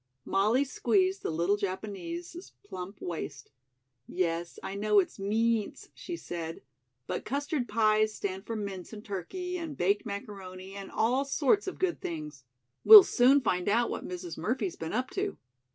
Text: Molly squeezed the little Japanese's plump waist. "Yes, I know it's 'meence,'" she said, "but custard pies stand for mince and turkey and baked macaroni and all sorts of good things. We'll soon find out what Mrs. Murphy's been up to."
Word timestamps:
Molly 0.25 0.63
squeezed 0.63 1.21
the 1.21 1.29
little 1.29 1.57
Japanese's 1.57 2.53
plump 2.65 2.99
waist. 3.01 3.51
"Yes, 4.07 4.57
I 4.63 4.73
know 4.73 4.97
it's 4.97 5.19
'meence,'" 5.19 5.89
she 5.93 6.17
said, 6.17 6.63
"but 7.05 7.23
custard 7.23 7.67
pies 7.69 8.11
stand 8.11 8.47
for 8.47 8.55
mince 8.55 8.93
and 8.93 9.05
turkey 9.05 9.59
and 9.59 9.77
baked 9.77 10.07
macaroni 10.07 10.73
and 10.73 10.89
all 10.89 11.23
sorts 11.23 11.67
of 11.67 11.77
good 11.77 12.01
things. 12.01 12.45
We'll 12.83 13.03
soon 13.03 13.41
find 13.41 13.69
out 13.69 13.91
what 13.91 14.03
Mrs. 14.03 14.39
Murphy's 14.39 14.75
been 14.75 14.91
up 14.91 15.11
to." 15.11 15.37